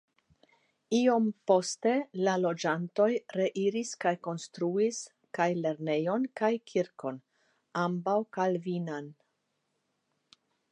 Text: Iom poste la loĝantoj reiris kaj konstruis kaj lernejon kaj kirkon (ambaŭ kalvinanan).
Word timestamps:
Iom 0.99 1.25
poste 1.49 1.91
la 2.27 2.33
loĝantoj 2.45 3.07
reiris 3.41 3.91
kaj 4.07 4.15
konstruis 4.29 5.03
kaj 5.39 5.49
lernejon 5.67 6.27
kaj 6.43 6.51
kirkon 6.73 7.23
(ambaŭ 7.87 8.19
kalvinanan). 8.41 9.15